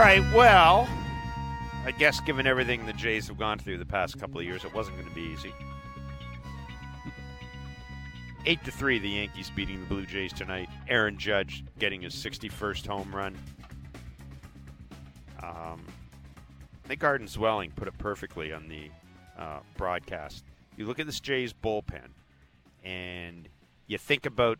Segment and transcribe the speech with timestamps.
[0.00, 0.88] right, well,
[1.84, 4.72] I guess given everything the Jays have gone through the past couple of years, it
[4.72, 5.52] wasn't going to be easy.
[8.46, 10.70] Eight to three, the Yankees beating the Blue Jays tonight.
[10.88, 13.36] Aaron Judge getting his 61st home run.
[15.42, 15.84] Um,
[16.82, 17.28] I think Arden
[17.76, 18.88] put it perfectly on the
[19.38, 20.44] uh, broadcast.
[20.78, 22.08] You look at this Jays bullpen,
[22.82, 23.46] and
[23.86, 24.58] you think about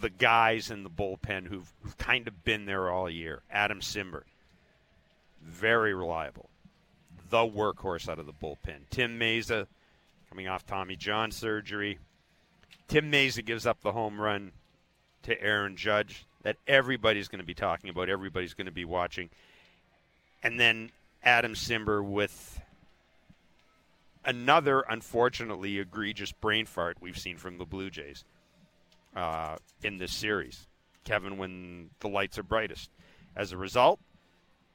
[0.00, 3.42] the guys in the bullpen who've, who've kind of been there all year.
[3.52, 4.22] Adam Cimber,
[5.48, 6.48] very reliable,
[7.30, 8.88] the workhorse out of the bullpen.
[8.90, 9.66] Tim Mayza,
[10.28, 11.98] coming off Tommy John surgery.
[12.86, 14.52] Tim Mayza gives up the home run
[15.24, 19.30] to Aaron Judge that everybody's going to be talking about, everybody's going to be watching.
[20.42, 20.90] And then
[21.22, 22.60] Adam Cimber with
[24.24, 28.24] another unfortunately egregious brain fart we've seen from the Blue Jays
[29.16, 30.66] uh, in this series.
[31.04, 32.90] Kevin, when the lights are brightest.
[33.34, 34.00] As a result,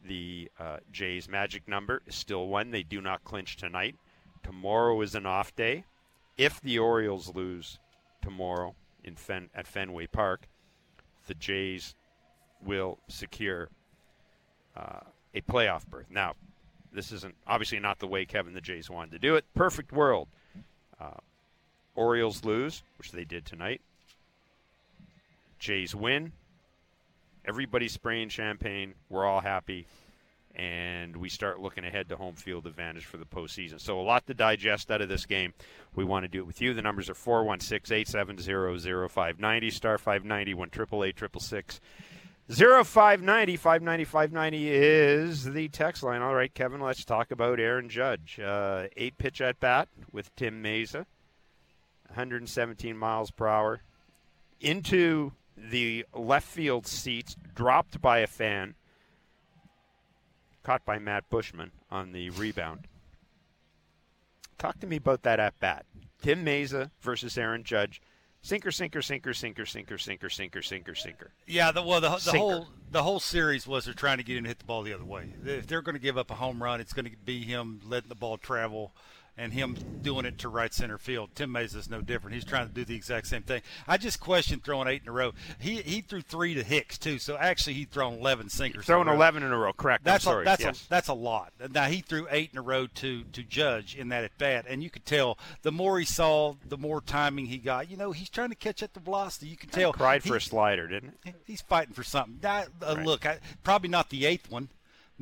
[0.05, 2.71] the uh, Jays' magic number is still one.
[2.71, 3.95] They do not clinch tonight.
[4.43, 5.85] Tomorrow is an off day.
[6.37, 7.79] If the Orioles lose
[8.21, 10.47] tomorrow in Fen- at Fenway Park,
[11.27, 11.95] the Jays
[12.65, 13.69] will secure
[14.75, 15.01] uh,
[15.33, 16.07] a playoff berth.
[16.09, 16.33] Now,
[16.91, 19.45] this isn't obviously not the way Kevin the Jays wanted to do it.
[19.55, 20.27] Perfect world.
[20.99, 21.19] Uh,
[21.95, 23.81] Orioles lose, which they did tonight.
[25.59, 26.33] Jays win.
[27.45, 28.93] Everybody's spraying champagne.
[29.09, 29.87] We're all happy.
[30.55, 33.81] And we start looking ahead to home field advantage for the postseason.
[33.81, 35.53] So, a lot to digest out of this game.
[35.95, 36.75] We want to do it with you.
[36.75, 41.79] The numbers are 416 870 0590, star 590 888
[42.49, 46.21] 0590 590 590 is the text line.
[46.21, 48.39] All right, Kevin, let's talk about Aaron Judge.
[48.39, 51.05] Uh, eight pitch at bat with Tim Mayza,
[52.07, 53.81] 117 miles per hour.
[54.59, 58.75] Into the left field seats, dropped by a fan,
[60.63, 62.87] caught by Matt Buschmann on the rebound.
[64.57, 65.85] Talk to me about that at bat.
[66.21, 68.01] Tim Mayza versus Aaron Judge.
[68.41, 71.31] Sinker, sinker, sinker, sinker, sinker, sinker, sinker, sinker, sinker.
[71.47, 74.43] Yeah, the, well, the, the whole the whole series was they're trying to get him
[74.43, 75.33] to hit the ball the other way.
[75.45, 78.09] If they're going to give up a home run, it's going to be him letting
[78.09, 78.93] the ball travel
[79.37, 81.29] and him doing it to right center field.
[81.35, 82.35] Tim Mayza is no different.
[82.35, 83.61] He's trying to do the exact same thing.
[83.87, 85.33] I just question throwing eight in a row.
[85.59, 88.85] He he threw three to Hicks too, so actually he thrown eleven sinkers.
[88.85, 90.03] Throwing in eleven in a row, correct?
[90.03, 90.85] That's sorry, a, that's yes.
[90.85, 91.51] a that's a lot.
[91.71, 94.83] Now he threw eight in a row to to Judge in that at bat, and
[94.83, 97.89] you could tell the more he saw, the more timing he got.
[97.89, 99.47] You know, he's trying to catch at the velocity.
[99.47, 99.93] You can tell.
[99.93, 101.35] Cried he, for a slider, didn't it?
[101.45, 102.39] He's fighting for something.
[102.81, 103.05] uh, right.
[103.05, 104.69] Look, I, probably not the eighth one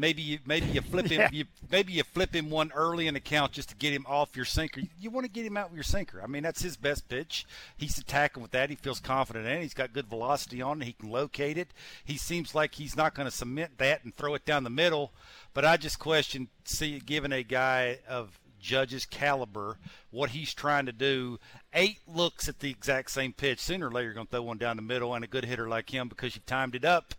[0.02, 1.30] maybe you maybe you flip him yeah.
[1.32, 4.36] you, maybe you flip him one early in the count just to get him off
[4.36, 4.82] your sinker.
[5.00, 6.22] You, want to get him out with your sinker.
[6.22, 7.46] I mean that's his best pitch.
[7.78, 8.70] He's attacking with that.
[8.70, 9.62] He feels confident in it.
[9.62, 10.86] He's got good velocity on it.
[10.86, 11.70] He can locate it.
[12.04, 15.14] He seems like he's not going to cement that and throw it down the middle.
[15.54, 19.78] But I just question see given a guy of Judge's caliber,
[20.12, 21.40] what he's trying to do.
[21.74, 23.60] Eight looks at the exact same pitch.
[23.60, 25.68] Sooner or later, you're going to throw one down the middle, and a good hitter
[25.68, 27.16] like him, because you timed it up,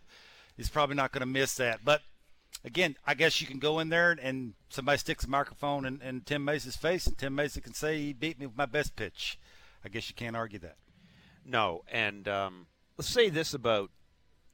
[0.57, 1.81] is probably not going to miss that.
[1.83, 2.01] But
[2.65, 6.21] again, I guess you can go in there and somebody sticks a microphone in, in
[6.21, 9.37] Tim Mayza's face, and Tim Mayza can say he beat me with my best pitch.
[9.83, 10.77] I guess you can't argue that.
[11.45, 13.91] No, and um, let's say this about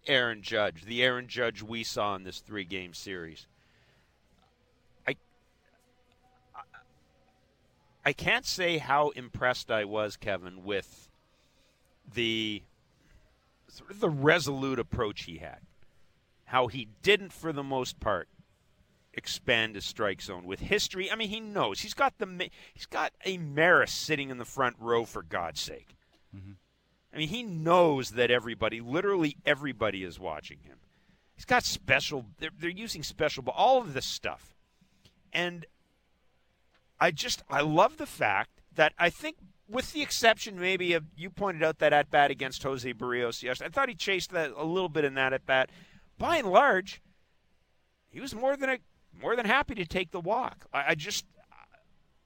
[0.07, 3.45] Aaron Judge, the Aaron Judge we saw in this three-game series.
[5.07, 5.15] I,
[6.55, 6.61] I,
[8.05, 11.09] I can't say how impressed I was, Kevin, with
[12.11, 12.63] the
[13.67, 15.59] sort of the resolute approach he had
[16.49, 18.27] how he didn't, for the most part,
[19.13, 21.11] expand his strike zone with history.
[21.11, 24.75] I mean, he knows he's got the he's got a Maris sitting in the front
[24.79, 25.95] row for God's sake.
[26.35, 26.53] Mm-hmm.
[27.13, 30.77] I mean, he knows that everybody, literally everybody, is watching him.
[31.35, 32.25] He's got special.
[32.39, 34.55] They're, they're using special, but all of this stuff,
[35.31, 35.67] and
[36.99, 39.37] I just I love the fact that I think.
[39.71, 43.67] With the exception, maybe of you pointed out that at bat against Jose Berrios yesterday,
[43.67, 45.69] I thought he chased that a little bit in that at bat
[46.19, 47.01] by and large,
[48.09, 48.77] he was more than a,
[49.19, 50.65] more than happy to take the walk.
[50.71, 51.25] I, I just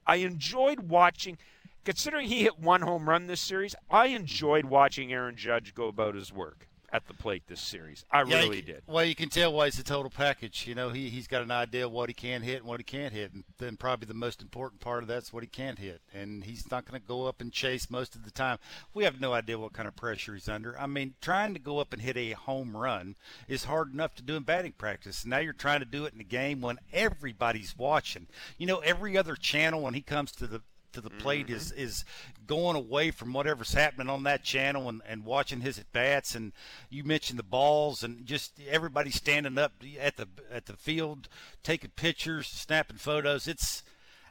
[0.06, 1.38] I enjoyed watching.
[1.84, 6.14] Considering he hit one home run this series, I enjoyed watching Aaron Judge go about
[6.14, 8.04] his work at the plate this series.
[8.10, 8.82] I yeah, really you, did.
[8.86, 10.66] Well, you can tell why it's a total package.
[10.66, 12.84] You know, he he's got an idea of what he can hit and what he
[12.84, 16.00] can't hit, and then probably the most important part of that's what he can't hit.
[16.12, 18.58] And he's not going to go up and chase most of the time.
[18.92, 20.78] We have no idea what kind of pressure he's under.
[20.78, 23.16] I mean, trying to go up and hit a home run
[23.48, 25.24] is hard enough to do in batting practice.
[25.26, 28.26] Now you're trying to do it in the game when everybody's watching.
[28.58, 30.62] You know, every other channel when he comes to the
[30.94, 31.56] to the plate Mm-hmm.
[31.56, 32.04] is is
[32.46, 36.34] going away from whatever's happening on that channel and, and watching his at bats.
[36.34, 36.52] And
[36.90, 41.28] you mentioned the balls and just everybody standing up at the at the field,
[41.62, 43.46] taking pictures, snapping photos.
[43.46, 43.82] It's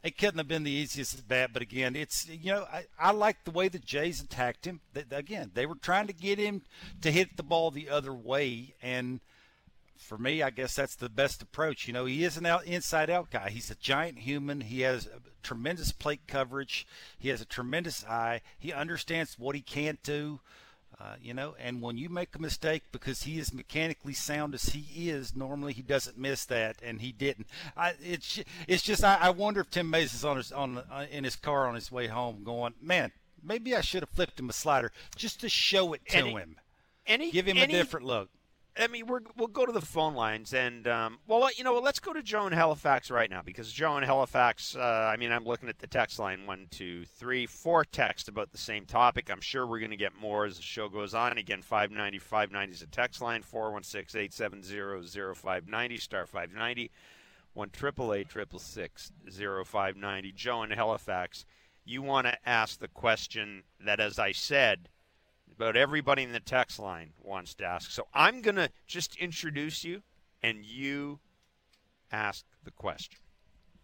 [0.03, 3.11] it couldn't have been the easiest at bat, but again, it's you know I, I
[3.11, 4.81] like the way the Jays attacked him.
[4.93, 6.63] They, again, they were trying to get him
[7.01, 9.21] to hit the ball the other way, and
[9.97, 11.87] for me, I guess that's the best approach.
[11.87, 13.49] You know, he is an out, inside out guy.
[13.49, 14.61] He's a giant human.
[14.61, 15.07] He has
[15.41, 16.87] tremendous plate coverage.
[17.17, 18.41] He has a tremendous eye.
[18.57, 20.39] He understands what he can't do.
[20.99, 24.65] Uh, you know, and when you make a mistake because he is mechanically sound as
[24.65, 27.47] he is, normally he doesn't miss that, and he didn't.
[27.75, 31.07] I, it's it's just I, I wonder if Tim Mays is on his on uh,
[31.11, 33.11] in his car on his way home, going, man,
[33.43, 36.55] maybe I should have flipped him a slider just to show it to Any- him,
[37.07, 38.29] Any, give him any, a different look.
[38.75, 41.99] I mean, we're, we'll go to the phone lines, and um, well, you know, let's
[41.99, 44.75] go to Joe in Halifax right now because Joe in Halifax.
[44.75, 48.51] Uh, I mean, I'm looking at the text line one, two, three, four text about
[48.51, 49.29] the same topic.
[49.29, 51.37] I'm sure we're going to get more as the show goes on.
[51.37, 56.91] Again, 590 590 is a text line 416 870 0590 star 590
[57.53, 60.31] one triple eight triple six zero five ninety.
[60.31, 61.45] Joe in Halifax,
[61.85, 64.89] you want to ask the question that, as I said
[65.57, 67.91] but everybody in the text line wants to ask.
[67.91, 70.01] So I'm going to just introduce you,
[70.41, 71.19] and you
[72.11, 73.19] ask the question.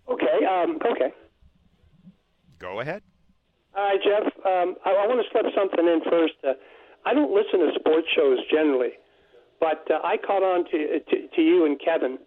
[0.08, 0.46] Okay.
[0.46, 1.14] Um, okay.
[2.58, 3.02] Go ahead.
[3.76, 4.26] All right, Jeff.
[4.46, 6.34] Um, I, I want to slip something in first.
[6.44, 6.54] Uh,
[7.06, 8.92] I don't listen to sports shows generally,
[9.60, 12.18] but uh, I caught on to, to to you and Kevin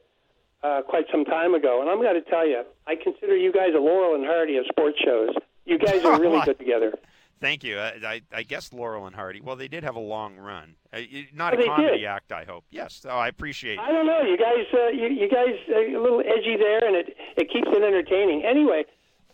[0.63, 3.71] uh, quite some time ago, and I'm going to tell you, I consider you guys
[3.77, 5.31] a Laurel and Hardy of sports shows.
[5.65, 6.95] You guys are really good together.
[7.43, 7.79] Thank you.
[7.79, 9.41] I, I, I guess Laurel and Hardy.
[9.43, 10.77] Well, they did have a long run.
[10.95, 11.01] Uh,
[11.35, 12.05] not Oh, a comedy did.
[12.07, 12.65] act, I hope.
[12.71, 12.95] Yes.
[13.03, 13.79] So I appreciate.
[13.79, 14.23] I don't know.
[14.23, 17.69] You guys, uh, you, you guys, uh, a little edgy there, and it it keeps
[17.69, 18.45] it entertaining.
[18.45, 18.85] Anyway,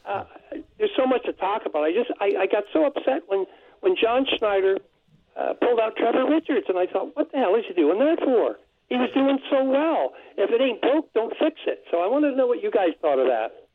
[0.04, 0.24] uh,
[0.78, 1.84] there's so much to talk about.
[1.84, 3.44] I just I, I got so upset when
[3.80, 4.78] when John Schneider
[5.36, 8.18] uh, pulled out Trevor Richards, and I thought, what the hell is he doing that
[8.24, 8.56] for?
[8.88, 10.14] He was doing so well.
[10.38, 11.84] If it ain't broke, don't fix it.
[11.90, 13.67] So I wanted to know what you guys thought of that.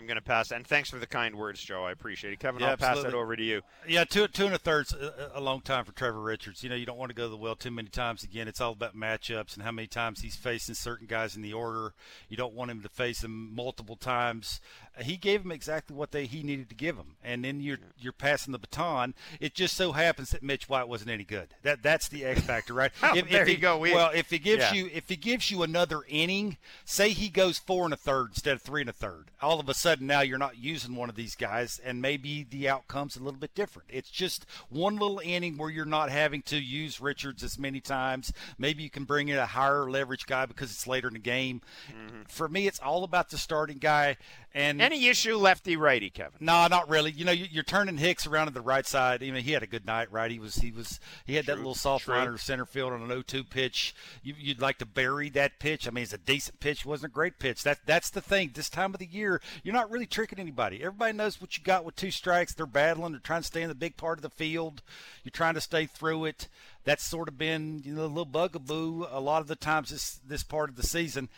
[0.00, 0.50] I'm going to pass.
[0.50, 1.84] And thanks for the kind words, Joe.
[1.84, 2.38] I appreciate it.
[2.38, 3.60] Kevin, Yeah, I'll pass that over to you.
[3.86, 6.62] Yeah, two two and a third's a, a long time for Trevor Richards.
[6.62, 8.22] You know, you don't want to go to the well too many times.
[8.22, 11.52] Again, it's all about matchups and how many times he's facing certain guys in the
[11.52, 11.92] order.
[12.30, 14.60] You don't want him to face them multiple times.
[15.02, 18.12] He gave him exactly what they he needed to give him, and then you're you're
[18.12, 19.14] passing the baton.
[19.38, 21.48] It just so happens that Mitch White wasn't any good.
[21.62, 22.92] That that's the X factor, right?
[23.02, 23.76] Oh, there he, you go.
[23.76, 24.72] We- well, if he gives yeah.
[24.72, 28.54] you if he gives you another inning, say he goes four and a third instead
[28.54, 31.14] of three and a third, all of a sudden now you're not using one of
[31.14, 33.88] these guys, and maybe the outcome's a little bit different.
[33.90, 38.32] It's just one little inning where you're not having to use Richards as many times.
[38.58, 41.62] Maybe you can bring in a higher leverage guy because it's later in the game.
[41.88, 42.22] Mm-hmm.
[42.28, 44.16] For me, it's all about the starting guy.
[44.52, 46.38] And Any issue, lefty, righty, Kevin?
[46.40, 47.12] no, not really.
[47.12, 49.22] You know, you- you're turning Hicks around to the right side.
[49.22, 50.28] I mean, he had a good night, right?
[50.30, 52.14] He was, he was, he had that little soft true.
[52.16, 53.94] liner center field on an 0-2 pitch.
[54.24, 55.86] You, you'd like to bury that pitch.
[55.86, 56.80] I mean, it's a decent pitch.
[56.80, 57.62] It wasn't a great pitch.
[57.62, 58.50] That, that's the thing.
[58.52, 60.78] This time of the year, you're not really tricking anybody.
[60.82, 62.52] Everybody knows what you got with two strikes.
[62.52, 63.12] They're battling.
[63.12, 64.82] They're trying to stay in the big part of the field.
[65.22, 66.48] You're trying to stay through it.
[66.82, 70.18] That's sort of been, you know, a little bugaboo a lot of the times this
[70.26, 71.28] this part of the season.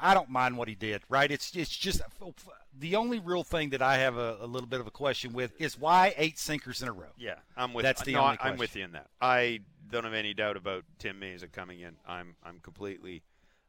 [0.00, 1.30] I don't mind what he did, right?
[1.30, 2.00] It's it's just
[2.78, 5.52] the only real thing that I have a, a little bit of a question with
[5.60, 7.12] is why eight sinkers in a row.
[7.18, 7.84] Yeah, I'm with.
[7.84, 9.08] That's the no, only I'm with you in that.
[9.20, 9.60] I
[9.90, 11.96] don't have any doubt about Tim Mayza coming in.
[12.06, 13.22] I'm I'm completely,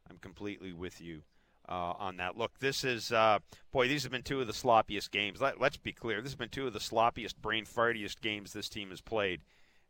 [0.08, 1.22] I'm completely with you
[1.68, 2.36] uh, on that.
[2.36, 3.38] Look, this is uh,
[3.72, 3.88] boy.
[3.88, 5.40] These have been two of the sloppiest games.
[5.40, 6.20] Let, let's be clear.
[6.20, 9.42] This has been two of the sloppiest, brain fartiest games this team has played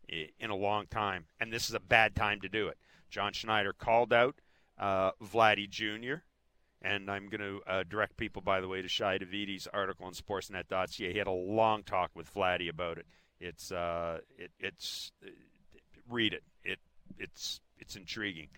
[0.09, 2.76] in a long time, and this is a bad time to do it.
[3.09, 4.37] John Schneider called out
[4.78, 6.23] uh, Vladdy Jr.
[6.85, 10.15] And I'm going to uh, direct people, by the way, to Shi Davidi's article on
[10.15, 11.12] Sportsnet.ca.
[11.12, 13.07] He had a long talk with Vladdy about it.
[13.41, 15.31] It's uh, it, it's uh,
[16.09, 16.43] read it.
[16.65, 16.79] It
[17.19, 18.49] it's it's intriguing.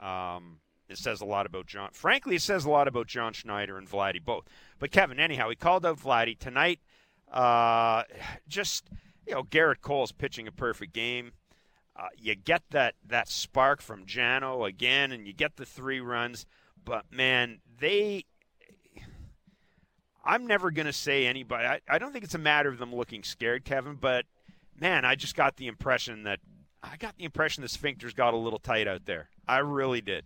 [0.00, 1.90] Um, it says a lot about John.
[1.92, 4.44] Frankly, it says a lot about John Schneider and Vladdy both.
[4.78, 6.80] But Kevin, anyhow, he called out Vladdy tonight.
[7.30, 8.02] Uh,
[8.48, 8.90] just
[9.26, 11.32] you know, Gerrit Cole's pitching a perfect game.
[11.96, 16.46] Uh, you get that that spark from Jano again, and you get the three runs.
[16.84, 18.24] But man, they.
[20.24, 21.66] I'm never going to say anybody.
[21.66, 23.96] I, I don't think it's a matter of them looking scared, Kevin.
[23.98, 24.26] But
[24.78, 26.40] man, I just got the impression that
[26.82, 29.28] I got the impression the sphincters got a little tight out there.
[29.48, 30.24] I really did.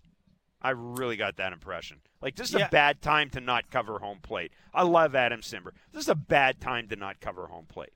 [0.61, 2.01] I really got that impression.
[2.23, 2.67] Like this is Yeah.
[2.67, 4.53] a bad time to not cover home plate.
[4.73, 5.73] I love Adam Cimber.
[5.93, 7.93] This is a bad time to not cover home plate.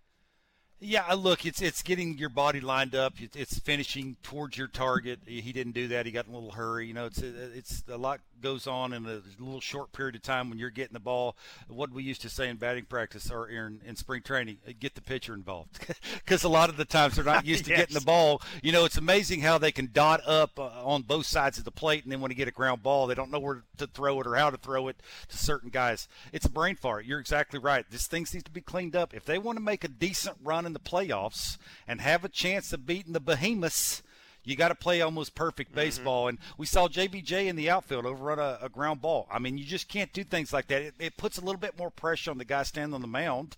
[0.80, 3.14] Yeah, uh, look, it's it's getting your body lined up.
[3.35, 5.20] It's finishing towards your target.
[5.26, 6.06] He didn't do that.
[6.06, 6.87] He got in a little hurry.
[6.87, 10.49] You know, it's it's a lot goes on in a little short period of time
[10.49, 11.37] when you're getting the ball.
[11.68, 14.94] What we used to say in batting practice or in, in spring training, uh, get
[14.94, 15.78] the pitcher involved,
[16.14, 17.80] because a lot of the times they're not used to yes.
[17.80, 18.40] getting the ball.
[18.62, 21.70] You know, it's amazing how they can dot up uh, on both sides of the
[21.70, 24.20] plate, and then when they get a ground ball, they don't know where to throw
[24.20, 24.97] it or how to throw it
[25.28, 26.08] to certain guys.
[26.32, 27.04] It's a brain fart.
[27.04, 27.85] You're exactly right.
[27.90, 30.66] This thing needs to be cleaned up if they want to make a decent run
[30.68, 31.58] in the playoffs
[31.88, 34.02] and have a chance of beating the behemoths,
[34.44, 35.80] you got to play almost perfect mm-hmm.
[35.80, 36.22] baseball.
[36.22, 36.28] Mm-hmm.
[36.28, 39.26] And we saw JBJ in the outfield overrun a, a, ground ball.
[39.30, 40.82] I mean, you just can't do things like that.
[40.82, 43.56] It, it puts a little bit more pressure on the guy standing on the mound.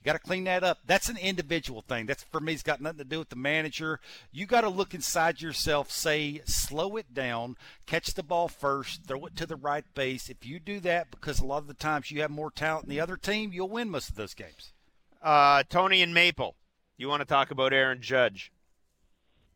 [0.00, 0.78] You got to clean that up.
[0.86, 2.06] That's an individual thing.
[2.06, 2.52] That's for me.
[2.52, 3.98] It's got nothing to do with the manager.
[4.30, 5.90] You got to look inside yourself.
[5.90, 7.56] Say, slow it down.
[7.86, 9.02] Catch the ball first.
[9.08, 10.28] Throw it to the right base.
[10.28, 12.94] If you do that, because a lot of the times you have more talent than
[12.94, 14.72] the other team, you'll win most of those games.
[15.20, 16.54] Uh, Tony and Maple,
[16.96, 18.52] you want to talk about Aaron Judge?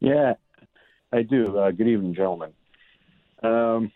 [0.00, 0.34] Yeah,
[1.12, 1.56] I do.
[1.56, 2.52] Uh, good evening, gentlemen.
[3.44, 3.92] Um,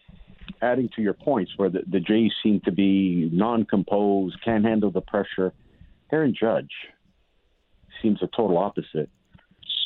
[0.62, 5.00] adding to your points, where the, the Jays seem to be non-composed, can't handle the
[5.00, 5.52] pressure.
[6.12, 6.70] Aaron Judge
[8.00, 9.10] seems a total opposite.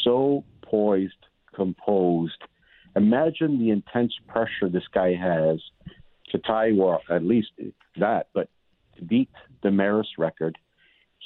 [0.05, 1.15] So poised,
[1.55, 2.43] composed.
[2.95, 5.61] Imagine the intense pressure this guy has
[6.31, 7.49] to tie, well, at least
[7.97, 8.51] that, but
[8.99, 9.31] to beat
[9.63, 10.59] the Maris record–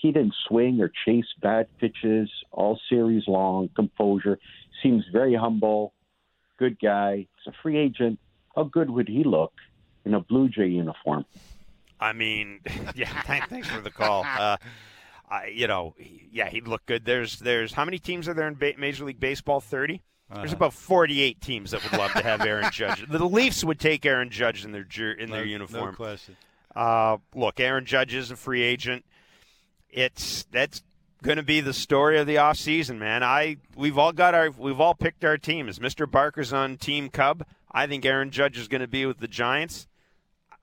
[0.04, 3.70] he didn't swing or chase bad pitches all series long.
[3.74, 4.38] Composure.
[4.82, 5.94] Seems very humble.
[6.58, 7.26] Good guy.
[7.36, 8.18] He's a free agent.
[8.54, 9.54] How good would he look
[10.04, 11.24] in a Blue Jay uniform?
[11.98, 12.60] I mean,
[12.94, 13.22] yeah.
[13.22, 14.26] Thanks for the call.
[14.38, 14.58] Uh,
[15.30, 15.94] I, you know,
[16.30, 17.06] yeah, he'd look good.
[17.06, 19.58] There's, there's how many teams are there in ba- Major League Baseball?
[19.58, 20.02] Thirty.
[20.30, 20.40] Uh-huh.
[20.40, 23.06] There's about 48 teams that would love to have Aaron Judge.
[23.08, 25.90] The Leafs would take Aaron Judge in their in their no, uniform.
[25.92, 26.36] No question.
[26.76, 29.04] Uh, look, Aaron Judge is a free agent
[29.94, 30.82] it's that's
[31.22, 33.22] going to be the story of the off season, man.
[33.22, 35.78] I we've all got our we've all picked our teams.
[35.78, 36.10] Mr.
[36.10, 37.46] Barker's on Team Cub.
[37.70, 39.86] I think Aaron Judge is going to be with the Giants.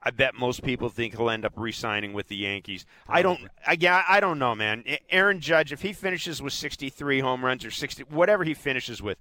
[0.03, 2.85] I bet most people think he'll end up re-signing with the Yankees.
[3.07, 3.39] I don't.
[3.65, 4.83] I, yeah, I don't know, man.
[5.09, 9.19] Aaron Judge, if he finishes with 63 home runs or 60, whatever he finishes with,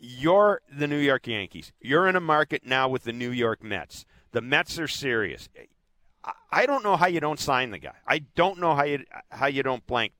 [0.00, 1.72] you're the New York Yankees.
[1.80, 4.06] You're in a market now with the New York Mets.
[4.32, 5.48] The Mets are serious.
[6.50, 7.94] I don't know how you don't sign the guy.
[8.06, 10.12] I don't know how you how you don't blank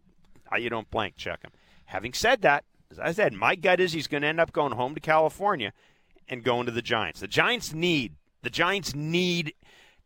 [0.44, 1.50] how you don't blank check him.
[1.86, 4.72] Having said that, as I said, my gut is he's going to end up going
[4.72, 5.72] home to California
[6.28, 7.20] and going to the Giants.
[7.20, 9.54] The Giants need the Giants need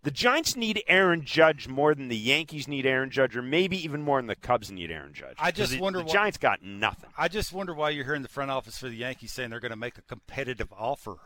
[0.03, 4.01] the Giants need Aaron Judge more than the Yankees need Aaron Judge, or maybe even
[4.01, 5.37] more than the Cubs need Aaron Judge.
[5.39, 7.11] I just the, wonder the why, Giants got nothing.
[7.19, 9.71] I just wonder why you're hearing the front office for the Yankees saying they're going
[9.71, 11.17] to make a competitive offer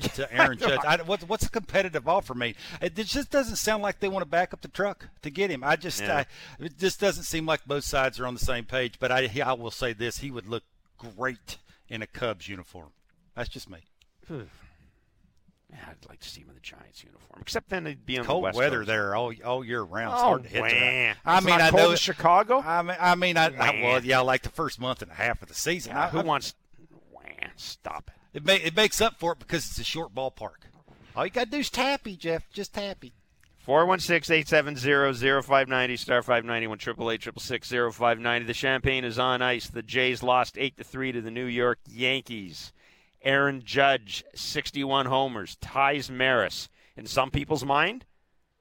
[0.00, 0.80] to Aaron Judge.
[0.86, 2.54] I, what's what's a competitive offer mean?
[2.80, 5.62] It just doesn't sound like they want to back up the truck to get him.
[5.64, 6.24] I just yeah.
[6.60, 8.94] I, it just doesn't seem like both sides are on the same page.
[8.98, 10.64] But I I will say this: he would look
[10.98, 11.58] great
[11.88, 12.90] in a Cubs uniform.
[13.34, 13.78] That's just me.
[14.28, 14.42] Hmm.
[15.70, 18.24] yeah, I'd like to see him in the Giants uniform, except then he'd be on
[18.24, 18.88] cold the West weather Coast.
[18.88, 20.14] there all all year round.
[20.14, 21.32] It's oh, hard to hit wah.
[21.32, 22.62] I mean, I know Chicago.
[22.64, 25.42] I mean, I mean, I, I, well, yeah, like the first month and a half
[25.42, 25.92] of the season.
[25.92, 26.54] Yeah, who wants?
[27.12, 27.20] Wah,
[27.56, 28.23] stop it.
[28.34, 30.66] It, ma- it makes up for it because it's a short ballpark.
[31.16, 32.50] All you got to do is tappy, Jeff.
[32.50, 33.12] Just tappy.
[33.66, 39.68] 416-870-0590, star 591, 888 The champagne is on ice.
[39.68, 42.74] The Jays lost 8 to 3 to the New York Yankees.
[43.22, 46.68] Aaron Judge, 61 homers, ties Maris.
[46.94, 48.04] In some people's mind,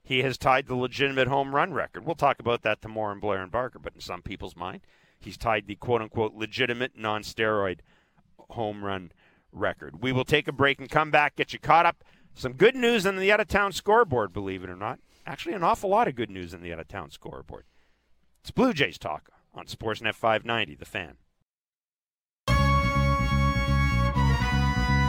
[0.04, 2.06] he has tied the legitimate home run record.
[2.06, 4.80] We'll talk about that tomorrow in Blair and Barker, but in some people's mind,
[5.20, 7.80] he's tied the quote unquote legitimate non steroid
[8.52, 9.12] home run
[9.54, 10.02] record.
[10.02, 12.04] We will take a break and come back, get you caught up.
[12.34, 15.00] Some good news in the out of town scoreboard, believe it or not.
[15.26, 17.66] Actually, an awful lot of good news in the out of town scoreboard.
[18.42, 21.18] It's Blue Jays talk on Sportsnet 590, the fan.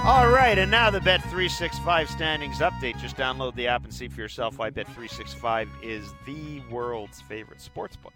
[0.06, 3.00] All right, and now the Bet365 standings update.
[3.00, 7.96] Just download the app and see for yourself why Bet365 is the world's favorite sports
[7.96, 8.12] book.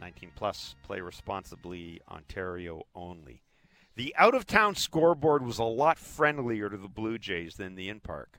[0.00, 3.42] 19 plus, play responsibly, Ontario only.
[3.96, 7.88] The out of town scoreboard was a lot friendlier to the Blue Jays than the
[7.88, 8.38] in park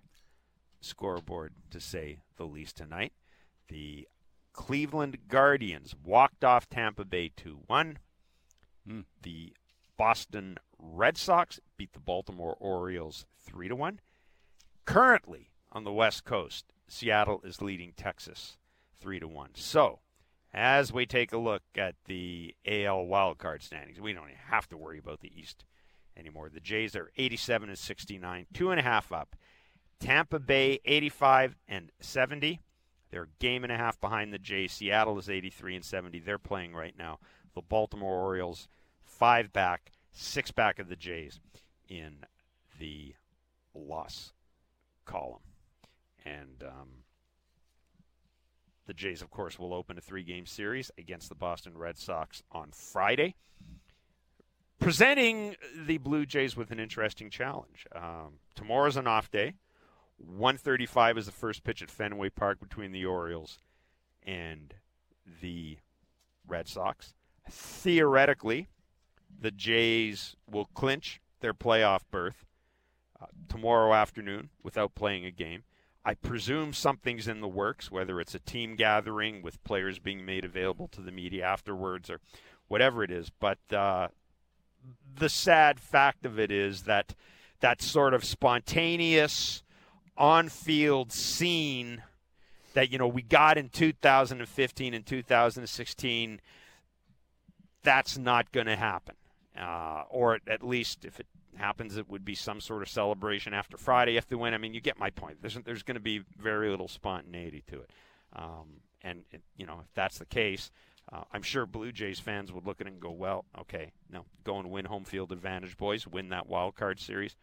[0.79, 3.13] scoreboard, to say the least, tonight.
[3.67, 4.07] The
[4.53, 7.99] Cleveland Guardians walked off Tampa Bay 2 1.
[8.87, 9.05] Mm.
[9.21, 9.53] The
[9.97, 13.99] Boston Red Sox beat the Baltimore Orioles 3 to 1.
[14.85, 18.57] Currently on the West Coast, Seattle is leading Texas
[18.99, 19.51] 3 to 1.
[19.55, 19.99] So,
[20.53, 24.99] as we take a look at the AL wildcard standings, we don't have to worry
[24.99, 25.65] about the East
[26.17, 26.49] anymore.
[26.49, 29.35] The Jays are 87 and 69, two and a half up.
[29.99, 32.59] Tampa Bay 85 and 70.
[33.11, 34.71] They're a game and a half behind the Jays.
[34.71, 36.19] Seattle is 83 and 70.
[36.19, 37.19] They're playing right now
[37.53, 38.67] the Baltimore Orioles,
[39.03, 41.39] five back, six back of the Jays
[41.87, 42.25] in
[42.79, 43.13] the
[43.73, 44.33] loss
[45.05, 45.41] column.
[46.25, 46.89] And um,
[48.91, 52.43] the Jays, of course, will open a three game series against the Boston Red Sox
[52.51, 53.35] on Friday,
[54.79, 55.55] presenting
[55.87, 57.87] the Blue Jays with an interesting challenge.
[57.95, 59.53] Um, tomorrow's an off day.
[60.17, 63.59] 135 is the first pitch at Fenway Park between the Orioles
[64.23, 64.73] and
[65.41, 65.77] the
[66.45, 67.13] Red Sox.
[67.49, 68.67] Theoretically,
[69.39, 72.43] the Jays will clinch their playoff berth
[73.21, 75.63] uh, tomorrow afternoon without playing a game.
[76.03, 80.43] I presume something's in the works, whether it's a team gathering with players being made
[80.43, 82.19] available to the media afterwards or
[82.67, 83.29] whatever it is.
[83.29, 84.07] But uh,
[85.15, 87.13] the sad fact of it is that
[87.59, 89.61] that sort of spontaneous
[90.17, 92.03] on-field scene
[92.73, 96.41] that you know we got in 2015 and 2016
[97.83, 99.15] that's not going to happen
[99.59, 101.25] uh, or at least if it
[101.57, 104.53] happens, it would be some sort of celebration after Friday if they win.
[104.53, 105.37] I mean, you get my point.
[105.41, 107.89] There's there's going to be very little spontaneity to it,
[108.33, 110.71] um, and it, you know if that's the case,
[111.11, 114.25] uh, I'm sure Blue Jays fans would look at it and go, well, okay, no,
[114.43, 117.35] go and win home field advantage, boys, win that wild card series,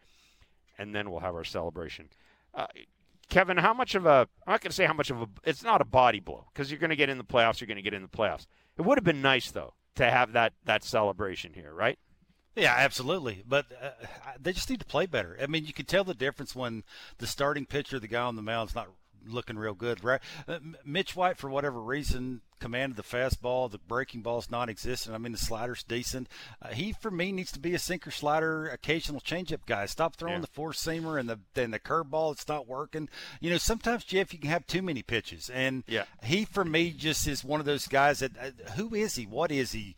[0.77, 2.09] and then we'll have our celebration.
[2.53, 2.67] Uh,
[3.29, 5.63] Kevin, how much of a I'm not going to say how much of a it's
[5.63, 7.61] not a body blow because you're going to get in the playoffs.
[7.61, 8.47] You're going to get in the playoffs.
[8.77, 11.99] It would have been nice though to have that that celebration here, right?
[12.55, 13.43] Yeah, absolutely.
[13.47, 13.91] But uh,
[14.41, 15.37] they just need to play better.
[15.41, 16.83] I mean, you can tell the difference when
[17.17, 18.89] the starting pitcher, the guy on the mound, is not
[19.25, 20.03] looking real good.
[20.03, 20.21] Right?
[20.47, 23.69] Uh, Mitch White, for whatever reason, commanded the fastball.
[23.69, 25.15] The breaking ball is non-existent.
[25.15, 26.27] I mean, the slider's decent.
[26.61, 29.85] Uh, he, for me, needs to be a sinker, slider, occasional changeup guy.
[29.85, 30.41] Stop throwing yeah.
[30.41, 32.33] the four seamer and the and the curveball.
[32.33, 33.09] It's not working.
[33.39, 36.05] You know, sometimes Jeff, you can have too many pitches, and yeah.
[36.23, 39.25] he, for me, just is one of those guys that uh, who is he?
[39.25, 39.95] What is he?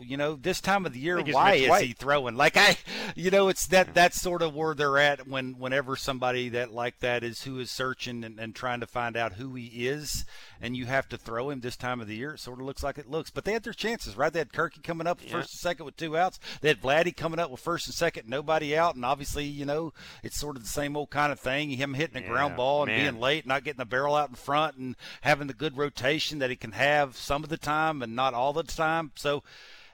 [0.00, 1.86] You know, this time of the year, why is White.
[1.86, 2.36] he throwing?
[2.36, 2.76] Like I,
[3.14, 6.98] you know, it's that that's sort of where they're at when whenever somebody that like
[7.00, 10.24] that is who is searching and, and trying to find out who he is,
[10.60, 12.82] and you have to throw him this time of the year, it sort of looks
[12.82, 13.30] like it looks.
[13.30, 14.32] But they had their chances, right?
[14.32, 15.32] They had Kirky coming up yeah.
[15.32, 16.38] first and second with two outs.
[16.60, 18.94] They had Vladdy coming up with first and second, nobody out.
[18.94, 21.70] And obviously, you know, it's sort of the same old kind of thing.
[21.70, 23.12] Him hitting a yeah, ground ball and man.
[23.12, 26.50] being late, not getting the barrel out in front, and having the good rotation that
[26.50, 29.12] he can have some of the time and not all the time.
[29.14, 29.42] So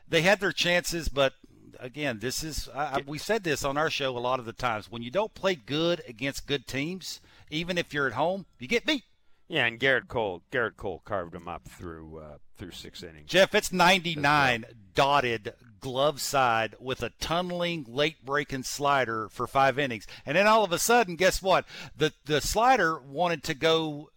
[0.09, 1.35] they had their chances, but
[1.81, 4.91] again, this is I, we said this on our show a lot of the times.
[4.91, 8.87] When you don't play good against good teams, even if you're at home, you get
[8.87, 9.05] beat.
[9.49, 13.31] Yeah, and Gerrit Cole, Gerrit Cole carved him up through uh, through six innings.
[13.31, 20.07] Jeff, it's 99 dotted glove side with a tunneling late breaking slider for five innings,
[20.25, 21.65] and then all of a sudden, guess what?
[21.97, 24.11] The the slider wanted to go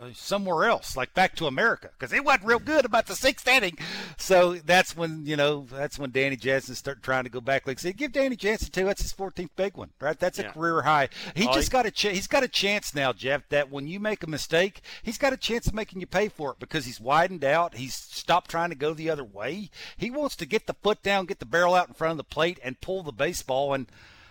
[0.00, 3.48] Uh, somewhere else, like back to America, because it wasn't real good about the sixth
[3.48, 3.78] inning.
[4.18, 7.66] So that's when you know that's when Danny Jansen started trying to go back.
[7.66, 8.84] Like say, give Danny Jansen two.
[8.84, 10.18] That's his 14th big one, right?
[10.18, 11.08] That's a career high.
[11.34, 13.48] He oh, just got a ch- he's got a chance now, Jeff.
[13.48, 16.52] That when you make a mistake, he's got a chance of making you pay for
[16.52, 17.76] it because he's widened out.
[17.76, 19.70] He's stopped trying to go the other way.
[19.96, 22.24] He wants to get the foot down, get the barrel out in front of the
[22.24, 23.72] plate, and pull the baseball.
[23.72, 23.86] And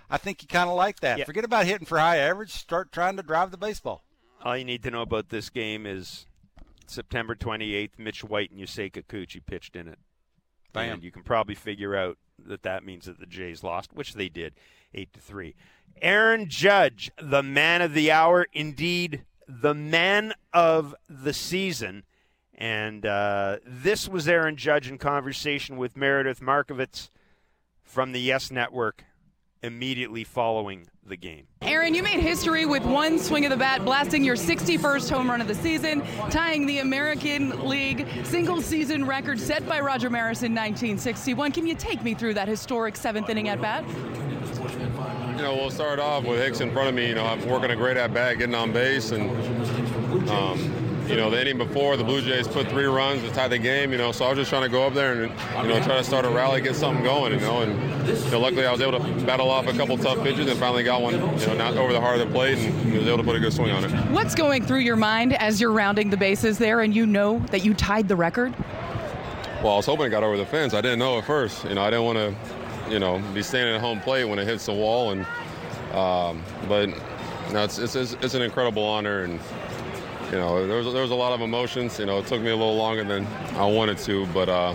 [0.10, 1.18] I think you kind of like that.
[1.18, 1.26] Yeah.
[1.26, 2.52] Forget about hitting for high average.
[2.52, 4.04] Start trying to drive the baseball.
[4.44, 6.28] All you need to know about this game is
[6.86, 9.98] September 28th, Mitch White and Yusei Kikuchi pitched in it.
[10.74, 10.96] Bam.
[10.96, 14.28] And you can probably figure out that that means that the Jays lost, which they
[14.28, 14.56] did,
[14.94, 15.56] 8 to 3.
[16.02, 22.04] Aaron Judge, the man of the hour, indeed the man of the season.
[22.54, 27.10] And uh, this was Aaron Judge in conversation with Meredith Marakovits
[27.82, 29.06] from the Yes Network
[29.64, 31.48] immediately following the game.
[31.62, 35.42] Aaron, you made history with one swing of the bat, blasting your 61st home run
[35.42, 40.54] of the season, tying the American League single season record set by Roger Maris in
[40.54, 41.52] 1961.
[41.52, 43.84] Can you take me through that historic seventh inning at bat?
[45.36, 47.08] You know, we'll start off with Hicks in front of me.
[47.08, 49.30] You know, I'm working a great at bat, getting on base, and
[50.30, 53.58] um, you know, the inning before, the Blue Jays put three runs to tie the
[53.58, 55.84] game, you know, so I was just trying to go up there and, you know,
[55.84, 58.72] try to start a rally, get something going, you know, and you know, luckily I
[58.72, 61.56] was able to battle off a couple tough pitches and finally got one, you know,
[61.56, 63.72] not over the heart of the plate and was able to put a good swing
[63.72, 63.92] on it.
[64.12, 67.64] What's going through your mind as you're rounding the bases there and you know that
[67.64, 68.54] you tied the record?
[69.64, 70.74] Well, I was hoping it got over the fence.
[70.74, 71.64] I didn't know at first.
[71.64, 72.36] You know, I didn't want to,
[72.90, 75.12] you know, be standing at home plate when it hits the wall.
[75.12, 75.26] And
[75.94, 79.40] um, but you know, it's, it's, it's an incredible honor, and
[80.34, 82.00] you know, there was, there was a lot of emotions.
[82.00, 84.74] You know, it took me a little longer than I wanted to, but, uh,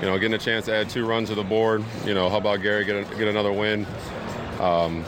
[0.00, 2.38] you know, getting a chance to add two runs to the board, you know, how
[2.38, 3.86] about Gary get, a, get another win?
[4.58, 5.04] Um,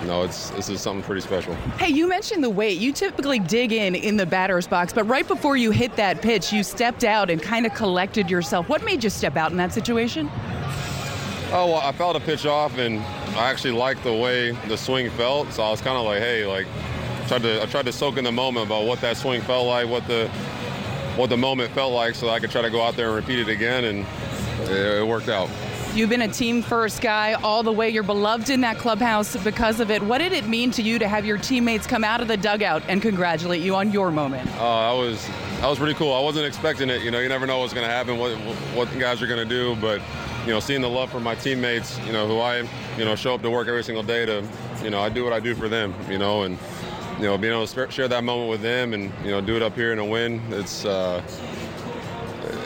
[0.00, 1.54] you know, it's this is something pretty special.
[1.78, 2.78] Hey, you mentioned the weight.
[2.78, 6.50] You typically dig in in the batter's box, but right before you hit that pitch,
[6.50, 8.70] you stepped out and kind of collected yourself.
[8.70, 10.30] What made you step out in that situation?
[11.52, 13.00] Oh, well, I felt a pitch off, and
[13.36, 15.52] I actually liked the way the swing felt.
[15.52, 16.66] So I was kind of like, hey, like,
[17.26, 19.88] tried to I tried to soak in the moment about what that swing felt like,
[19.88, 20.28] what the
[21.16, 23.38] what the moment felt like, so I could try to go out there and repeat
[23.38, 24.06] it again, and
[24.68, 25.48] it, it worked out.
[25.94, 27.88] You've been a team first guy all the way.
[27.88, 30.02] You're beloved in that clubhouse because of it.
[30.02, 32.82] What did it mean to you to have your teammates come out of the dugout
[32.86, 34.46] and congratulate you on your moment?
[34.58, 35.26] Uh, that was
[35.60, 36.12] that was pretty cool.
[36.12, 37.02] I wasn't expecting it.
[37.02, 38.32] You know, you never know what's going to happen, what
[38.76, 40.02] what guys are going to do, but
[40.44, 43.34] you know, seeing the love from my teammates, you know, who I you know show
[43.34, 44.46] up to work every single day to,
[44.84, 46.58] you know, I do what I do for them, you know, and
[47.18, 49.62] you know, being able to share that moment with them and you know do it
[49.62, 50.84] up here in a win, it's.
[50.84, 51.22] Uh,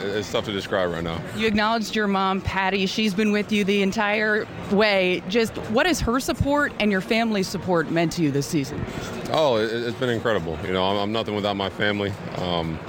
[0.03, 1.21] it's tough to describe right now.
[1.35, 2.85] You acknowledged your mom, Patty.
[2.85, 5.21] She's been with you the entire way.
[5.27, 8.83] Just what has her support and your family's support meant to you this season?
[9.31, 10.57] Oh, it, has been incredible.
[10.65, 12.13] You know, I'm, I'm nothing without my family.
[12.37, 12.79] Um,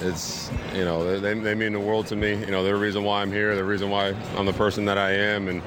[0.00, 2.34] it's you know they, they mean the world to me.
[2.34, 3.56] You know, they're the reason why I'm here.
[3.56, 5.62] The reason why I'm the person that I am, and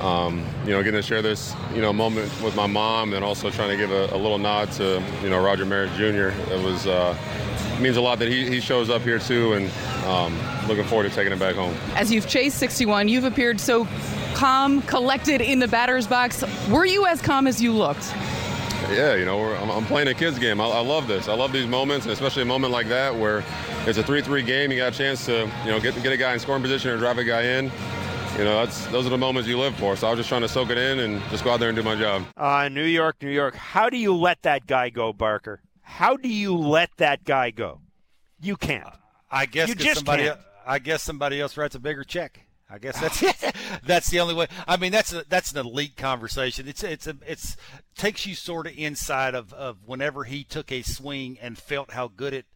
[0.00, 3.50] um, you know, getting to share this you know moment with my mom, and also
[3.50, 6.30] trying to give a, a little nod to you know Roger Maris Jr.
[6.52, 6.86] It was.
[6.86, 7.16] Uh,
[7.80, 9.70] means a lot that he, he shows up here too, and
[10.04, 11.74] um, looking forward to taking it back home.
[11.94, 13.86] As you've chased 61, you've appeared so
[14.34, 16.44] calm, collected in the batter's box.
[16.68, 18.12] Were you as calm as you looked?
[18.90, 20.60] Yeah, you know, I'm, I'm, playing a kids game.
[20.60, 21.26] I, I, love this.
[21.28, 23.42] I love these moments, and especially a moment like that where
[23.86, 24.70] it's a 3-3 game.
[24.70, 26.98] You got a chance to, you know, get get a guy in scoring position or
[26.98, 27.72] drive a guy in.
[28.36, 29.94] You know, that's those are the moments you live for.
[29.94, 31.76] So I was just trying to soak it in and just go out there and
[31.76, 32.24] do my job.
[32.36, 33.54] Uh, New York, New York.
[33.54, 35.60] How do you let that guy go, Barker?
[35.82, 37.80] How do you let that guy go?
[38.40, 38.88] You can't.
[39.30, 40.24] I guess you just somebody.
[40.24, 40.40] Can't.
[40.66, 42.40] I guess somebody else writes a bigger check.
[42.68, 43.52] I guess that's
[43.86, 44.48] that's the only way.
[44.66, 46.66] I mean, that's a, that's an elite conversation.
[46.66, 47.56] It's it's a, it's
[47.96, 52.08] takes you sort of inside of, of whenever he took a swing and felt how
[52.08, 52.46] good it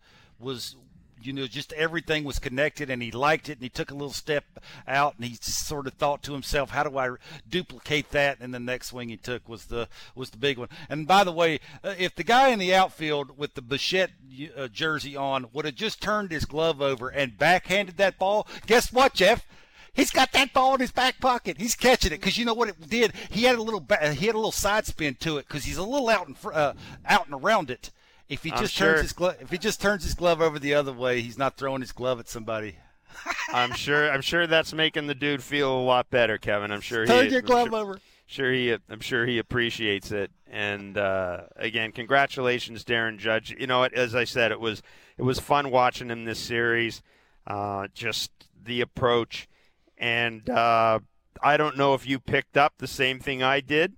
[0.40, 0.74] was
[1.22, 4.12] you know, just everything was connected and he liked it and he took a little
[4.12, 4.44] step
[4.86, 7.16] out and he sort of thought to himself, how do I
[7.48, 8.38] duplicate that?
[8.40, 10.68] And the next swing he took was the was the big one.
[10.88, 14.10] And by the way, uh, if the guy in the outfield with the Bichette
[14.56, 18.92] uh, jersey on would have just turned his glove over and backhanded that ball, guess
[18.92, 19.46] what, Jeff?
[19.92, 21.58] He's got that ball in his back pocket.
[21.58, 23.12] He's catching it because you know what it did.
[23.30, 25.82] He had a little he had a little side spin to it because he's a
[25.82, 27.90] little out in fr- uh, out and around it.
[28.28, 28.94] If he just sure.
[28.94, 31.56] turns his glove, if he just turns his glove over the other way, he's not
[31.56, 32.76] throwing his glove at somebody.
[33.52, 34.10] I'm sure.
[34.10, 36.70] I'm sure that's making the dude feel a lot better, Kevin.
[36.70, 37.06] I'm sure.
[37.06, 38.00] Turn he, your glove sure, over.
[38.26, 38.76] Sure, he.
[38.90, 40.30] I'm sure he appreciates it.
[40.46, 43.54] And uh, again, congratulations, Darren Judge.
[43.58, 44.82] You know, as I said, it was
[45.16, 47.02] it was fun watching him this series.
[47.46, 48.30] Uh, just
[48.62, 49.48] the approach,
[49.96, 50.98] and uh,
[51.42, 53.94] I don't know if you picked up the same thing I did.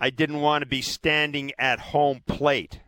[0.00, 2.80] I didn't want to be standing at home plate.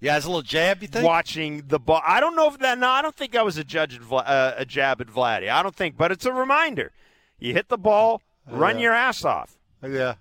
[0.00, 0.80] Yeah, it's a little jab.
[0.80, 2.00] You think watching the ball?
[2.06, 2.78] I don't know if that.
[2.78, 5.50] No, I don't think I was a judge at uh, a jab at Vladdy.
[5.50, 6.92] I don't think, but it's a reminder.
[7.38, 8.84] You hit the ball, run yeah.
[8.84, 9.58] your ass off.
[9.82, 10.14] Yeah,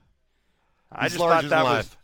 [0.91, 1.95] I He's just thought that was.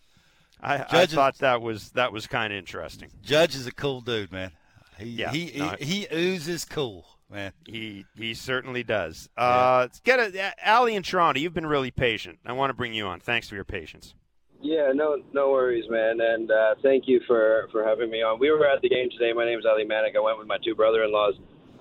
[0.61, 3.09] I, I thought that was that was kind of interesting.
[3.21, 4.51] Judge is a cool dude, man.
[4.97, 7.51] He Yeah, he, no, he he oozes cool, man.
[7.67, 9.27] He he certainly does.
[9.35, 11.39] Uh, let's get a Allie in Toronto.
[11.39, 12.39] You've been really patient.
[12.45, 13.19] I want to bring you on.
[13.19, 14.13] Thanks for your patience.
[14.61, 18.39] Yeah, no, no worries, man, and uh, thank you for for having me on.
[18.39, 19.33] We were at the game today.
[19.33, 20.15] My name is Ali Manik.
[20.15, 21.33] I went with my two brother-in-laws.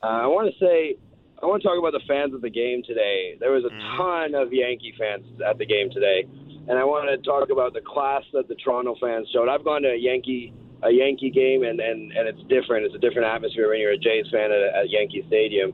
[0.03, 0.97] Uh, I want to say,
[1.41, 3.37] I want to talk about the fans of the game today.
[3.39, 6.27] There was a ton of Yankee fans at the game today,
[6.69, 9.49] and I want to talk about the class that the Toronto fans showed.
[9.49, 12.87] I've gone to a Yankee a Yankee game, and and and it's different.
[12.87, 15.73] It's a different atmosphere when you're a Jays fan at, at Yankee Stadium.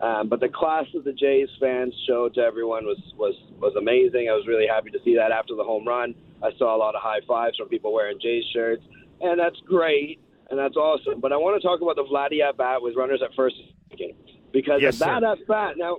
[0.00, 4.28] Um, but the class that the Jays fans showed to everyone was was was amazing.
[4.30, 6.14] I was really happy to see that after the home run.
[6.42, 8.82] I saw a lot of high fives from people wearing Jays shirts,
[9.20, 10.20] and that's great
[10.50, 11.20] and that's awesome.
[11.20, 13.56] But I want to talk about the Vladdy at bat with runners at first
[13.90, 14.14] second
[14.52, 15.98] because Yes, at that at bat now,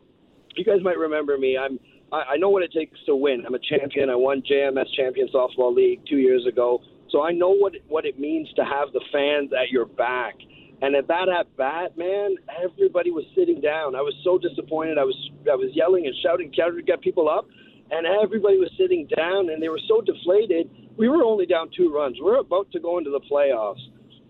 [0.55, 1.57] you guys might remember me.
[1.57, 1.79] I'm
[2.11, 3.45] I, I know what it takes to win.
[3.45, 4.09] I'm a champion.
[4.09, 8.19] I won JMS Champion Softball League two years ago, so I know what what it
[8.19, 10.35] means to have the fans at your back.
[10.81, 13.95] And at that at bat, man, everybody was sitting down.
[13.95, 14.97] I was so disappointed.
[14.97, 15.15] I was
[15.51, 17.45] I was yelling and shouting, to get people up,
[17.91, 20.69] and everybody was sitting down, and they were so deflated.
[20.97, 22.17] We were only down two runs.
[22.19, 23.81] We're about to go into the playoffs,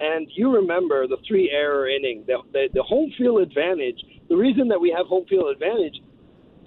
[0.02, 4.04] and you remember the three error inning, the, the the home field advantage.
[4.28, 6.02] The reason that we have home field advantage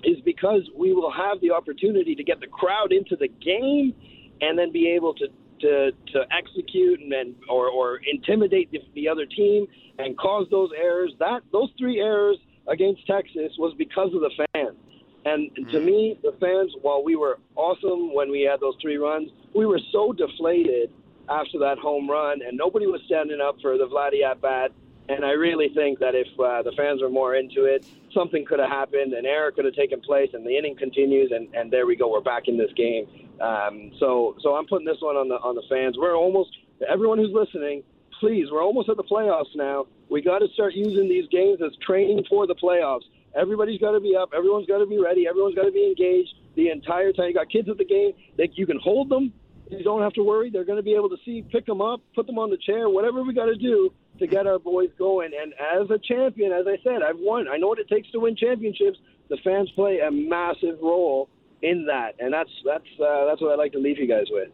[0.02, 3.92] is because we will have the opportunity to get the crowd into the game,
[4.40, 5.28] and then be able to
[5.60, 9.66] to, to execute and then or, or intimidate the, the other team
[9.98, 11.12] and cause those errors.
[11.18, 12.38] That those three errors
[12.68, 14.76] against Texas was because of the fans.
[15.24, 15.84] And to mm.
[15.84, 19.80] me, the fans, while we were awesome when we had those three runs, we were
[19.90, 20.90] so deflated
[21.28, 24.72] after that home run, and nobody was standing up for the Vladdy at bat.
[25.08, 28.58] And I really think that if uh, the fans were more into it, something could
[28.58, 31.86] have happened, an error could have taken place, and the inning continues, and, and there
[31.86, 33.06] we go, we're back in this game.
[33.40, 35.96] Um, so, so I'm putting this one on the on the fans.
[35.98, 36.56] We're almost
[36.88, 37.82] everyone who's listening.
[38.20, 39.86] Please, we're almost at the playoffs now.
[40.08, 43.02] We got to start using these games as training for the playoffs.
[43.36, 44.30] Everybody's got to be up.
[44.34, 45.26] Everyone's got to be ready.
[45.26, 47.26] Everyone's got to be engaged the entire time.
[47.26, 48.12] You got kids at the game.
[48.38, 49.32] They, you can hold them.
[49.68, 50.50] You don't have to worry.
[50.50, 52.88] They're going to be able to see, pick them up, put them on the chair,
[52.88, 55.30] whatever we got to do to get our boys going.
[55.40, 57.48] And as a champion, as I said, I've won.
[57.48, 58.98] I know what it takes to win championships.
[59.28, 61.28] The fans play a massive role
[61.62, 64.48] in that, and that's that's uh, that's what I'd like to leave you guys with.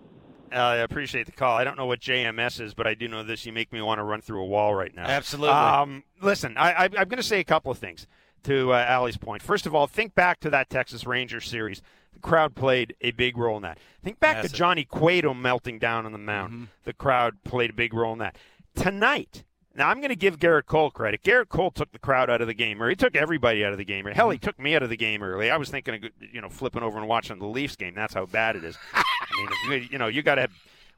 [0.53, 1.57] Uh, I appreciate the call.
[1.57, 3.47] I don't know what JMS is, but I do know this.
[3.47, 5.05] You make me want to run through a wall right now.
[5.07, 5.51] Absolutely.
[5.51, 8.09] Um, listen, I, I, I'm going to say a couple of things
[8.45, 9.43] to uh, Allie's point.
[9.43, 11.83] First of all, think back to that Texas Rangers series.
[12.13, 13.79] The crowd played a big role in that.
[14.03, 14.51] Think back Massive.
[14.51, 16.53] to Johnny Cueto melting down on the mound.
[16.53, 16.65] Mm-hmm.
[16.85, 18.37] The crowd played a big role in that.
[18.75, 19.45] Tonight,
[19.75, 21.23] now I'm going to give Gerrit Cole credit.
[21.23, 23.79] Gerrit Cole took the crowd out of the game, or he took everybody out of
[23.79, 24.07] the game.
[24.07, 24.45] Or hell, he mm-hmm.
[24.45, 25.51] took me out of the game early.
[25.51, 27.95] I was thinking of you know flipping over and watching the Leafs game.
[27.95, 28.77] That's how bad it is.
[28.95, 29.03] I
[29.37, 30.49] mean, if you, you know, you got to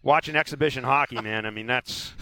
[0.03, 1.45] watch an exhibition hockey, man.
[1.47, 2.15] I mean, that's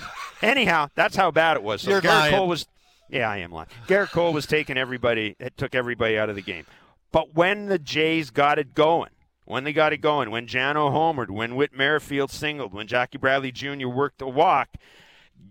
[0.43, 0.89] anyhow.
[0.95, 1.83] That's how bad it was.
[1.83, 2.35] So You're Gerrit lying.
[2.35, 2.67] Cole was.
[3.09, 3.69] Yeah, I am lying.
[3.89, 5.37] Gerrit Cole was taking everybody.
[5.39, 6.67] It took everybody out of the game.
[7.13, 9.11] But when the Jays got it going,
[9.45, 13.51] when they got it going, when Jano homered, when Whit Merrifield singled, when Jackie Bradley
[13.51, 13.89] Jr.
[13.89, 14.69] worked the walk,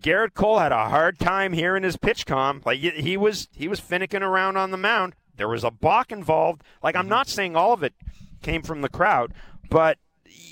[0.00, 2.62] Gerrit Cole had a hard time hearing his pitch com.
[2.64, 5.14] Like he- he was he was finicking around on the mound.
[5.36, 6.62] There was a balk involved.
[6.82, 7.94] Like I'm not saying all of it
[8.42, 9.32] came from the crowd,
[9.68, 9.98] but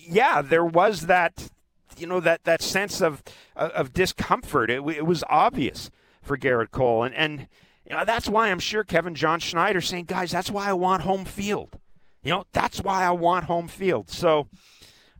[0.07, 1.51] yeah, there was that
[1.97, 3.23] you know that that sense of
[3.57, 4.71] of discomfort.
[4.71, 5.91] It, it was obvious
[6.23, 7.49] for Gerrit Cole, and and
[7.89, 11.03] you know, that's why I'm sure Kevin John Schneider saying, guys, that's why I want
[11.03, 11.79] home field.
[12.23, 14.11] You know, that's why I want home field.
[14.11, 14.49] So,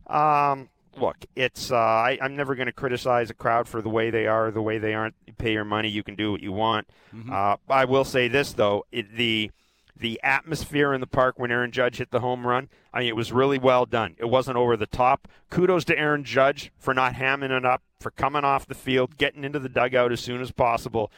[0.05, 0.69] um,
[0.99, 4.27] look, it's uh, I, I'm never going to criticize a crowd for the way they
[4.27, 5.15] are, the way they aren't.
[5.25, 6.87] You pay your money, you can do what you want.
[7.31, 9.51] Uh, I will say this though, it, the
[9.97, 13.15] the atmosphere in the park when Aaron Judge hit the home run, I mean, it
[13.17, 14.15] was really well done.
[14.17, 15.27] It wasn't over the top.
[15.49, 19.43] Kudos to Aaron Judge for not hamming it up, for coming off the field, getting
[19.43, 21.11] into the dugout as soon as possible.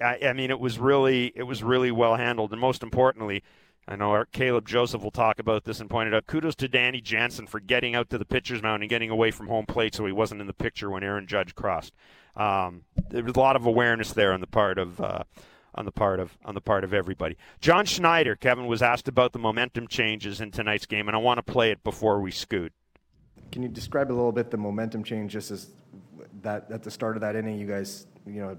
[0.00, 3.42] I, I mean, it was really it was really well handled, and most importantly,
[3.88, 6.26] I know our Caleb Joseph will talk about this and pointed out.
[6.26, 9.46] Kudos to Danny Jansen for getting out to the pitcher's mound and getting away from
[9.46, 11.94] home plate, so he wasn't in the picture when Aaron Judge crossed.
[12.34, 15.22] Um, there was a lot of awareness there on the part of uh,
[15.74, 17.36] on the part of on the part of everybody.
[17.60, 21.38] John Schneider, Kevin was asked about the momentum changes in tonight's game, and I want
[21.38, 22.72] to play it before we scoot.
[23.52, 25.70] Can you describe a little bit the momentum change just as
[26.42, 28.56] that at the start of that inning, you guys, you know,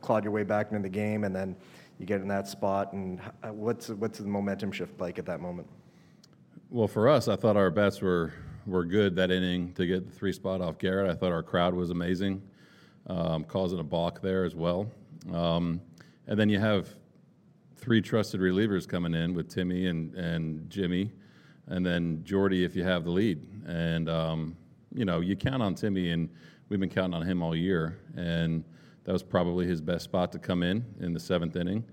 [0.00, 1.54] clawed your way back into the game, and then
[2.02, 3.20] you get in that spot, and
[3.52, 5.68] what's what's the momentum shift like at that moment?
[6.68, 8.34] Well, for us, I thought our bets were
[8.66, 11.08] were good that inning to get the three spot off Gerrit.
[11.08, 12.42] I thought our crowd was amazing,
[13.06, 14.90] um, causing a balk there as well.
[15.32, 15.80] Um,
[16.26, 16.88] and then you have
[17.76, 21.12] three trusted relievers coming in with Timmy and, and Jimmy,
[21.68, 23.46] and then Jordy if you have the lead.
[23.66, 24.56] And um,
[24.92, 26.28] you know you count on Timmy, and
[26.68, 27.98] we've been counting on him all year.
[28.16, 28.64] And
[29.04, 31.84] that was probably his best spot to come in in the seventh inning.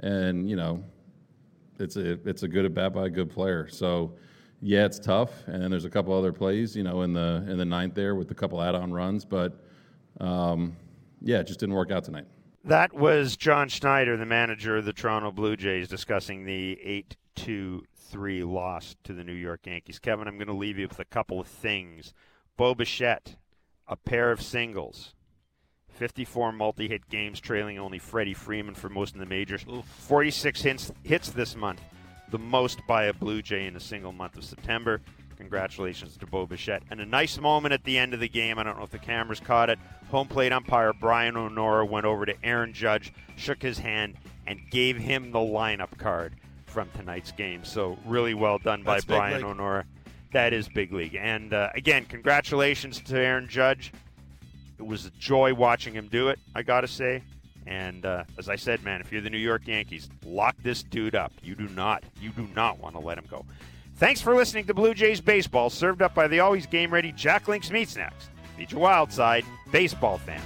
[0.00, 0.82] And you know
[1.78, 3.68] it's a it's a good at bat by a good player.
[3.68, 4.14] So
[4.62, 7.58] yeah, it's tough, and then there's a couple other plays, you know, in the in
[7.58, 9.64] the ninth there with a couple add-on runs, but
[10.20, 10.76] um,
[11.20, 12.26] yeah, it just didn't work out tonight.
[12.64, 17.84] That was John Schneider, the manager of the Toronto Blue Jays, discussing the 8 2
[17.94, 19.98] 3 loss to the New York Yankees.
[19.98, 22.12] Kevin, I'm going to leave you with a couple of things.
[22.56, 23.36] Bo Bichette,
[23.86, 25.14] a pair of singles,
[25.96, 29.64] 54 multi hit games, trailing only Freddie Freeman for most in the majors,
[29.98, 31.80] 46 hits, hits this month,
[32.30, 35.00] the most by a Blue Jay in a single month of September.
[35.36, 36.82] Congratulations to Bo Bichette.
[36.90, 38.58] And a nice moment at the end of the game.
[38.58, 39.78] I don't know if the cameras caught it.
[40.10, 44.96] Home plate umpire Brian O'Nora went over to Aaron Judge, shook his hand, and gave
[44.96, 47.64] him the lineup card from tonight's game.
[47.64, 49.44] So, really well done by That's big Brian league.
[49.44, 49.84] O'Nora.
[50.32, 51.14] That is big league.
[51.14, 53.92] And uh, again, congratulations to Aaron Judge.
[54.78, 57.22] It was a joy watching him do it, I got to say.
[57.66, 61.14] And uh, as I said, man, if you're the New York Yankees, lock this dude
[61.14, 61.32] up.
[61.42, 63.44] You do not, you do not want to let him go.
[63.96, 67.48] Thanks for listening to Blue Jays Baseball, served up by the always game ready Jack
[67.48, 68.28] Link's Meat Snacks.
[68.56, 70.44] Feed your wild side, baseball fans.